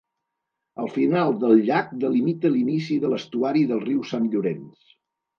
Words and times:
El 0.83 0.87
final 0.93 1.33
del 1.43 1.59
llac 1.67 1.91
delimita 2.03 2.51
l'inici 2.53 2.97
de 3.03 3.11
l'estuari 3.11 3.61
del 3.73 3.83
riu 3.83 4.01
Sant 4.13 4.25
Llorenç. 4.31 4.89